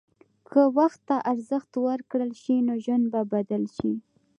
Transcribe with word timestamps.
که 0.51 0.61
وخت 0.77 0.99
ته 1.09 1.15
ارزښت 1.31 1.71
ورکړل 1.85 2.31
شي، 2.41 2.55
نو 2.67 2.73
ژوند 2.83 3.05
به 3.13 3.21
بدل 3.33 3.63
شي. 3.77 3.93